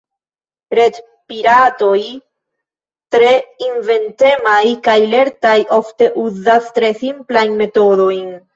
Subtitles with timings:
[0.77, 1.99] Retpiratoj,
[3.17, 3.29] tre
[3.67, 8.29] inventemaj kaj lertaj, ofte uzas tre simplajn metodojn.